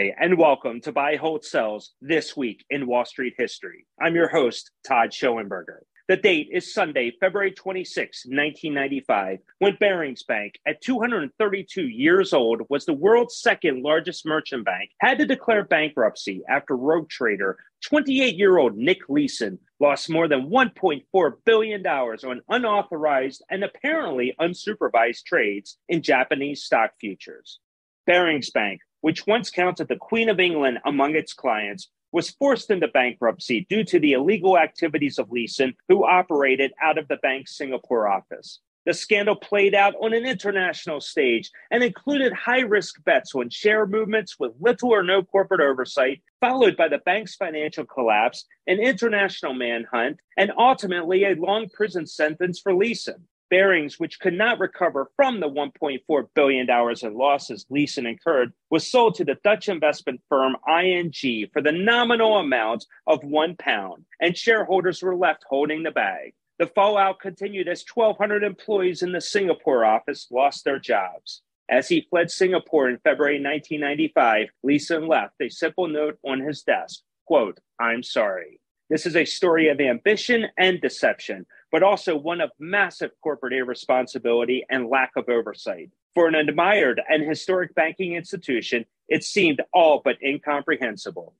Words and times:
Hi, 0.00 0.14
and 0.18 0.38
welcome 0.38 0.80
to 0.80 0.92
Buy, 0.92 1.16
Hold, 1.16 1.44
Sells 1.44 1.92
This 2.00 2.34
Week 2.34 2.64
in 2.70 2.86
Wall 2.86 3.04
Street 3.04 3.34
History. 3.36 3.84
I'm 4.00 4.14
your 4.14 4.28
host, 4.28 4.70
Todd 4.88 5.10
Schoenberger. 5.10 5.80
The 6.08 6.16
date 6.16 6.48
is 6.50 6.72
Sunday, 6.72 7.12
February 7.20 7.52
26, 7.52 8.24
1995, 8.24 9.40
when 9.58 9.76
Barings 9.78 10.22
Bank, 10.22 10.54
at 10.66 10.80
232 10.80 11.82
years 11.82 12.32
old, 12.32 12.62
was 12.70 12.86
the 12.86 12.94
world's 12.94 13.42
second 13.42 13.82
largest 13.82 14.24
merchant 14.24 14.64
bank, 14.64 14.88
had 15.00 15.18
to 15.18 15.26
declare 15.26 15.64
bankruptcy 15.64 16.40
after 16.48 16.78
rogue 16.78 17.10
trader 17.10 17.58
28 17.84 18.36
year 18.36 18.56
old 18.56 18.78
Nick 18.78 19.00
Leeson 19.10 19.58
lost 19.80 20.08
more 20.08 20.28
than 20.28 20.48
$1.4 20.48 21.32
billion 21.44 21.86
on 21.86 22.40
unauthorized 22.48 23.42
and 23.50 23.64
apparently 23.64 24.34
unsupervised 24.40 25.24
trades 25.26 25.76
in 25.90 26.00
Japanese 26.00 26.62
stock 26.62 26.92
futures. 26.98 27.60
Barings 28.06 28.50
Bank, 28.50 28.80
which 29.00 29.26
once 29.26 29.50
counted 29.50 29.88
the 29.88 29.96
Queen 29.96 30.28
of 30.28 30.40
England 30.40 30.78
among 30.84 31.14
its 31.14 31.32
clients, 31.32 31.88
was 32.12 32.30
forced 32.30 32.70
into 32.70 32.88
bankruptcy 32.88 33.66
due 33.68 33.84
to 33.84 34.00
the 34.00 34.12
illegal 34.12 34.58
activities 34.58 35.18
of 35.18 35.30
Leeson, 35.30 35.74
who 35.88 36.04
operated 36.04 36.72
out 36.82 36.98
of 36.98 37.08
the 37.08 37.16
bank's 37.16 37.56
Singapore 37.56 38.08
office. 38.08 38.60
The 38.86 38.94
scandal 38.94 39.36
played 39.36 39.74
out 39.74 39.94
on 40.00 40.14
an 40.14 40.24
international 40.24 41.00
stage 41.00 41.50
and 41.70 41.84
included 41.84 42.32
high 42.32 42.60
risk 42.60 43.04
bets 43.04 43.34
on 43.34 43.50
share 43.50 43.86
movements 43.86 44.36
with 44.38 44.52
little 44.58 44.90
or 44.90 45.02
no 45.02 45.22
corporate 45.22 45.60
oversight, 45.60 46.22
followed 46.40 46.76
by 46.76 46.88
the 46.88 46.98
bank's 46.98 47.36
financial 47.36 47.84
collapse, 47.84 48.46
an 48.66 48.80
international 48.80 49.52
manhunt, 49.52 50.18
and 50.38 50.50
ultimately 50.56 51.24
a 51.24 51.34
long 51.36 51.68
prison 51.68 52.06
sentence 52.06 52.58
for 52.58 52.74
Leeson. 52.74 53.26
Barings, 53.50 53.98
which 53.98 54.20
could 54.20 54.34
not 54.34 54.60
recover 54.60 55.10
from 55.16 55.40
the 55.40 55.48
$1.4 55.48 56.28
billion 56.34 56.66
in 57.02 57.14
losses 57.14 57.66
Leeson 57.68 58.06
incurred, 58.06 58.52
was 58.70 58.90
sold 58.90 59.16
to 59.16 59.24
the 59.24 59.36
Dutch 59.42 59.68
investment 59.68 60.20
firm 60.28 60.56
ING 60.68 61.12
for 61.52 61.60
the 61.60 61.72
nominal 61.72 62.38
amount 62.38 62.86
of 63.06 63.22
one 63.24 63.56
pound, 63.56 64.04
and 64.20 64.36
shareholders 64.36 65.02
were 65.02 65.16
left 65.16 65.44
holding 65.48 65.82
the 65.82 65.90
bag. 65.90 66.32
The 66.58 66.66
fallout 66.66 67.20
continued 67.20 67.68
as 67.68 67.84
1,200 67.92 68.44
employees 68.44 69.02
in 69.02 69.12
the 69.12 69.20
Singapore 69.20 69.84
office 69.84 70.28
lost 70.30 70.64
their 70.64 70.78
jobs. 70.78 71.42
As 71.70 71.88
he 71.88 72.06
fled 72.10 72.30
Singapore 72.30 72.88
in 72.88 72.98
February 72.98 73.36
1995, 73.42 74.48
Leeson 74.62 75.06
left 75.06 75.34
a 75.40 75.48
simple 75.48 75.88
note 75.88 76.18
on 76.24 76.40
his 76.40 76.62
desk, 76.62 77.00
quote, 77.26 77.58
I'm 77.78 78.02
sorry. 78.02 78.60
This 78.90 79.06
is 79.06 79.14
a 79.14 79.24
story 79.24 79.68
of 79.68 79.80
ambition 79.80 80.48
and 80.58 80.80
deception, 80.80 81.46
but 81.72 81.82
also 81.82 82.16
one 82.16 82.40
of 82.40 82.50
massive 82.58 83.10
corporate 83.22 83.52
irresponsibility 83.52 84.64
and 84.70 84.88
lack 84.88 85.12
of 85.16 85.28
oversight. 85.28 85.90
For 86.14 86.26
an 86.26 86.34
admired 86.34 87.00
and 87.08 87.22
historic 87.22 87.74
banking 87.74 88.14
institution, 88.14 88.84
it 89.08 89.22
seemed 89.22 89.60
all 89.72 90.02
but 90.04 90.16
incomprehensible. 90.22 91.34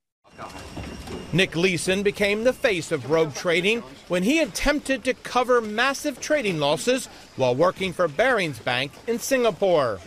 Nick 1.33 1.55
Leeson 1.55 2.03
became 2.03 2.43
the 2.43 2.53
face 2.53 2.91
of 2.91 3.09
rogue 3.09 3.33
trading 3.33 3.79
when 4.09 4.23
he 4.23 4.39
attempted 4.39 5.03
to 5.03 5.13
cover 5.13 5.61
massive 5.61 6.19
trading 6.19 6.59
losses 6.59 7.07
while 7.37 7.55
working 7.55 7.93
for 7.93 8.07
Barings 8.07 8.59
Bank 8.59 8.91
in 9.07 9.17
Singapore. 9.17 9.99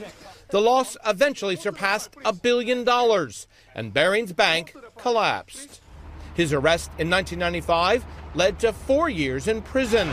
The 0.51 0.61
loss 0.61 0.97
eventually 1.07 1.57
surpassed 1.57 2.15
a 2.25 2.33
billion 2.33 2.85
dollars, 2.85 3.47
and 3.75 3.93
Barings 3.93 4.33
Bank 4.33 4.75
collapsed. 4.99 5.81
His 6.35 6.53
arrest 6.53 6.91
in 6.99 7.09
1995 7.09 8.05
led 8.35 8.59
to 8.61 8.73
four 8.73 9.09
years 9.09 9.49
in 9.49 9.63
prison. 9.63 10.09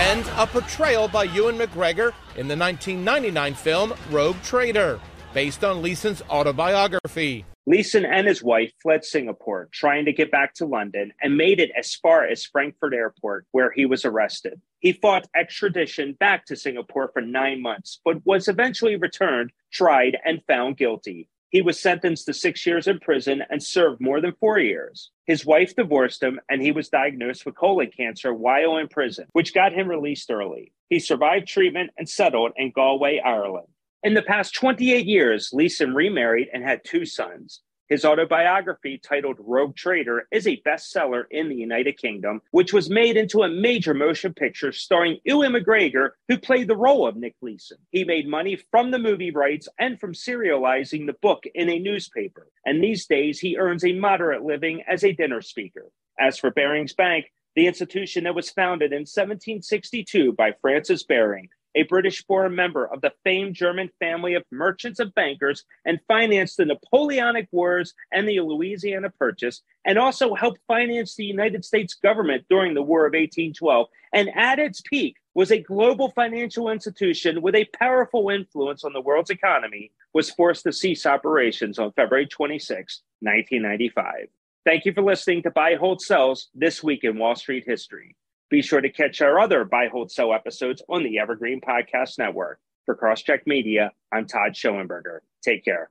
And 0.00 0.26
a 0.36 0.46
portrayal 0.46 1.08
by 1.08 1.24
Ewan 1.24 1.58
McGregor 1.58 2.12
in 2.36 2.48
the 2.48 2.56
1999 2.56 3.54
film 3.54 3.94
Rogue 4.10 4.40
Trader, 4.42 5.00
based 5.34 5.64
on 5.64 5.82
Leeson's 5.82 6.22
autobiography. 6.30 7.44
Leeson 7.66 8.06
and 8.06 8.26
his 8.26 8.42
wife 8.42 8.72
fled 8.80 9.04
Singapore, 9.04 9.68
trying 9.72 10.06
to 10.06 10.12
get 10.12 10.30
back 10.30 10.54
to 10.54 10.64
London, 10.64 11.12
and 11.20 11.36
made 11.36 11.60
it 11.60 11.70
as 11.76 11.94
far 11.94 12.24
as 12.24 12.46
Frankfurt 12.46 12.94
Airport, 12.94 13.44
where 13.50 13.70
he 13.70 13.84
was 13.84 14.06
arrested. 14.06 14.58
He 14.80 14.94
fought 14.94 15.26
extradition 15.36 16.14
back 16.14 16.46
to 16.46 16.56
Singapore 16.56 17.10
for 17.12 17.20
nine 17.20 17.60
months, 17.60 18.00
but 18.06 18.24
was 18.24 18.48
eventually 18.48 18.96
returned, 18.96 19.50
tried, 19.70 20.16
and 20.24 20.42
found 20.46 20.78
guilty. 20.78 21.28
He 21.50 21.62
was 21.62 21.80
sentenced 21.80 22.26
to 22.26 22.34
six 22.34 22.66
years 22.66 22.86
in 22.86 22.98
prison 23.00 23.42
and 23.48 23.62
served 23.62 24.00
more 24.00 24.20
than 24.20 24.34
four 24.38 24.58
years. 24.58 25.10
His 25.24 25.46
wife 25.46 25.74
divorced 25.74 26.22
him, 26.22 26.38
and 26.50 26.60
he 26.60 26.72
was 26.72 26.90
diagnosed 26.90 27.46
with 27.46 27.56
colon 27.56 27.90
cancer 27.90 28.34
while 28.34 28.76
in 28.76 28.88
prison, 28.88 29.26
which 29.32 29.54
got 29.54 29.72
him 29.72 29.88
released 29.88 30.30
early. 30.30 30.72
He 30.90 31.00
survived 31.00 31.48
treatment 31.48 31.90
and 31.96 32.08
settled 32.08 32.52
in 32.56 32.70
Galway, 32.70 33.20
Ireland. 33.20 33.68
In 34.02 34.14
the 34.14 34.22
past 34.22 34.54
28 34.54 35.06
years, 35.06 35.50
Leeson 35.52 35.94
remarried 35.94 36.48
and 36.52 36.62
had 36.62 36.84
two 36.84 37.04
sons. 37.04 37.62
His 37.88 38.04
autobiography, 38.04 38.98
titled 38.98 39.38
Rogue 39.40 39.74
Trader, 39.74 40.28
is 40.30 40.46
a 40.46 40.60
bestseller 40.60 41.24
in 41.30 41.48
the 41.48 41.54
United 41.54 41.96
Kingdom, 41.96 42.42
which 42.50 42.72
was 42.72 42.90
made 42.90 43.16
into 43.16 43.42
a 43.42 43.48
major 43.48 43.94
motion 43.94 44.34
picture 44.34 44.72
starring 44.72 45.18
Ewan 45.24 45.52
McGregor, 45.52 46.10
who 46.28 46.36
played 46.36 46.68
the 46.68 46.76
role 46.76 47.06
of 47.06 47.16
Nick 47.16 47.36
Leeson. 47.40 47.78
He 47.90 48.04
made 48.04 48.28
money 48.28 48.56
from 48.70 48.90
the 48.90 48.98
movie 48.98 49.30
rights 49.30 49.68
and 49.78 49.98
from 49.98 50.12
serializing 50.12 51.06
the 51.06 51.16
book 51.22 51.44
in 51.54 51.70
a 51.70 51.78
newspaper, 51.78 52.48
and 52.66 52.84
these 52.84 53.06
days 53.06 53.38
he 53.38 53.56
earns 53.56 53.84
a 53.84 53.92
moderate 53.94 54.44
living 54.44 54.82
as 54.86 55.02
a 55.02 55.12
dinner 55.12 55.40
speaker. 55.40 55.86
As 56.20 56.36
for 56.36 56.50
Barings 56.50 56.92
Bank, 56.92 57.32
the 57.56 57.66
institution 57.66 58.24
that 58.24 58.34
was 58.34 58.50
founded 58.50 58.92
in 58.92 59.00
1762 59.00 60.32
by 60.32 60.52
Francis 60.60 61.04
Baring 61.04 61.48
a 61.74 61.84
British 61.84 62.24
born 62.24 62.54
member 62.54 62.86
of 62.86 63.00
the 63.00 63.12
famed 63.24 63.54
German 63.54 63.90
family 63.98 64.34
of 64.34 64.44
merchants 64.50 65.00
and 65.00 65.14
bankers, 65.14 65.64
and 65.84 66.00
financed 66.08 66.56
the 66.56 66.64
Napoleonic 66.64 67.48
Wars 67.52 67.94
and 68.12 68.28
the 68.28 68.40
Louisiana 68.40 69.10
Purchase, 69.10 69.62
and 69.84 69.98
also 69.98 70.34
helped 70.34 70.60
finance 70.66 71.14
the 71.14 71.24
United 71.24 71.64
States 71.64 71.94
government 71.94 72.44
during 72.50 72.74
the 72.74 72.82
War 72.82 73.06
of 73.06 73.12
1812. 73.12 73.86
And 74.12 74.30
at 74.36 74.58
its 74.58 74.80
peak, 74.80 75.16
was 75.38 75.52
a 75.52 75.62
global 75.62 76.10
financial 76.10 76.68
institution 76.68 77.40
with 77.40 77.54
a 77.54 77.68
powerful 77.78 78.28
influence 78.28 78.82
on 78.82 78.92
the 78.92 79.00
world's 79.00 79.30
economy, 79.30 79.92
was 80.12 80.32
forced 80.32 80.64
to 80.64 80.72
cease 80.72 81.06
operations 81.06 81.78
on 81.78 81.92
February 81.92 82.26
26, 82.26 83.02
1995. 83.20 84.26
Thank 84.64 84.84
you 84.84 84.92
for 84.92 85.02
listening 85.02 85.44
to 85.44 85.52
Buy, 85.52 85.76
Hold, 85.76 86.02
Sells 86.02 86.48
this 86.56 86.82
week 86.82 87.04
in 87.04 87.18
Wall 87.18 87.36
Street 87.36 87.62
history. 87.64 88.16
Be 88.50 88.62
sure 88.62 88.80
to 88.80 88.88
catch 88.88 89.20
our 89.20 89.38
other 89.38 89.64
Buy, 89.64 89.88
Hold, 89.88 90.10
Sell 90.10 90.32
episodes 90.32 90.82
on 90.88 91.02
the 91.02 91.18
Evergreen 91.18 91.60
Podcast 91.60 92.18
Network. 92.18 92.60
For 92.86 92.96
Crosscheck 92.96 93.40
Media, 93.44 93.92
I'm 94.10 94.26
Todd 94.26 94.54
Schoenberger. 94.54 95.18
Take 95.42 95.62
care. 95.62 95.90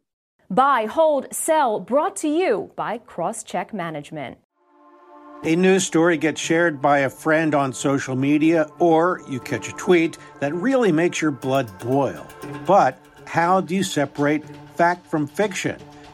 Buy, 0.50 0.86
hold, 0.86 1.32
sell, 1.32 1.80
brought 1.80 2.16
to 2.18 2.28
you 2.28 2.72
by 2.76 2.98
Crosscheck 2.98 3.72
Management. 3.74 4.40
A 5.44 5.56
news 5.56 5.86
story 5.86 6.18
gets 6.18 6.42
shared 6.42 6.82
by 6.82 7.00
a 7.00 7.10
friend 7.10 7.54
on 7.54 7.72
social 7.72 8.16
media, 8.16 8.68
or 8.80 9.22
you 9.30 9.40
catch 9.40 9.70
a 9.70 9.74
tweet 9.74 10.18
that 10.40 10.56
really 10.56 10.92
makes 10.92 11.22
your 11.22 11.30
blood 11.30 11.70
boil. 11.78 12.26
But 12.66 12.98
how 13.26 13.62
do 13.62 13.76
you 13.76 13.84
separate 13.84 14.44
fact 14.76 15.06
from 15.06 15.28
fiction? 15.28 15.78